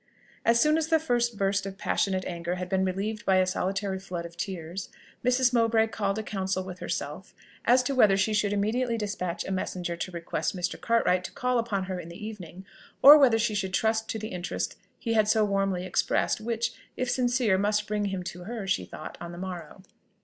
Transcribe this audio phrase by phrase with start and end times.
[0.43, 3.99] As soon as the first burst of passionate anger had been relieved by a solitary
[3.99, 4.89] flood of tears,
[5.23, 5.53] Mrs.
[5.53, 7.35] Mowbray called a council with herself
[7.65, 10.81] as to whether she should immediately despatch a messenger to request Mr.
[10.81, 12.65] Cartwright to call upon her in the evening,
[13.03, 17.07] or whether she should trust to the interest he had so warmly expressed, which, if
[17.07, 19.83] sincere, must bring him to her, she thought, on the morrow.